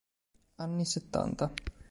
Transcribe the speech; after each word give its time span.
Anni 0.55 0.83
Settanta. 0.83 1.53